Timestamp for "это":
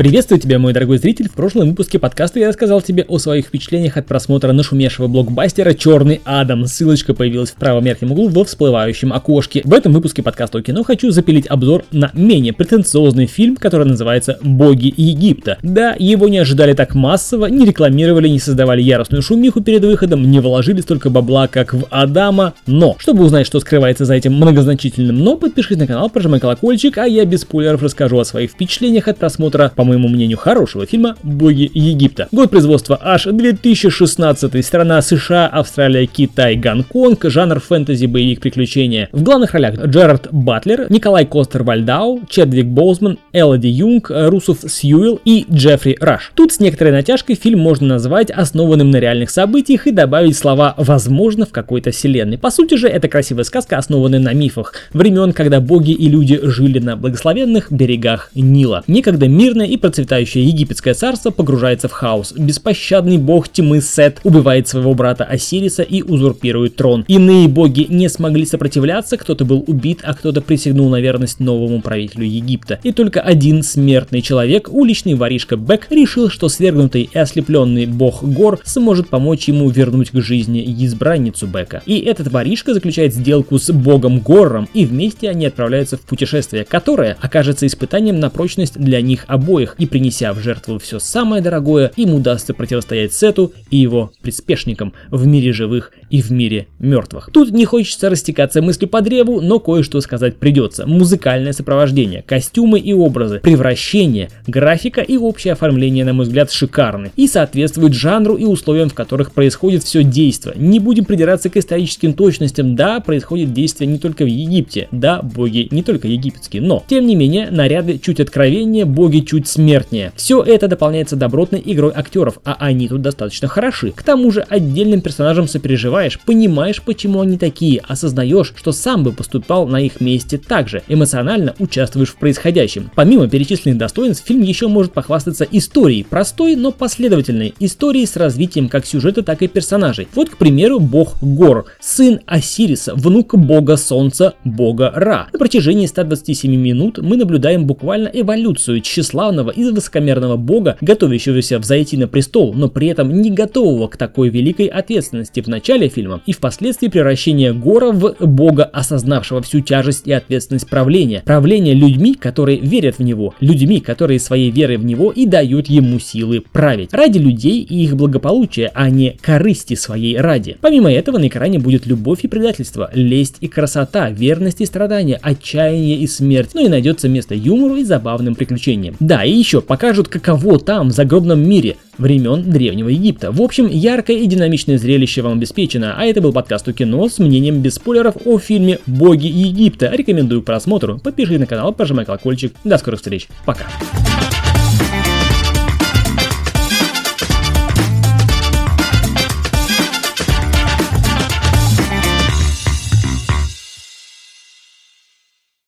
52.88-53.08, 120.42-120.68, 186.04-186.20